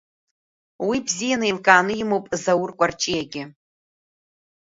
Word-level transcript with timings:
Уи 0.87 0.97
ибзиа 0.99 1.37
ны 1.39 1.45
еилкааны 1.47 1.93
имоуп 2.01 2.25
Заур 2.43 2.71
Кәарҷиагьы. 2.77 3.43